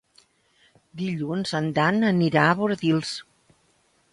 [1.01, 3.13] Dilluns en Dan anirà a Bordils.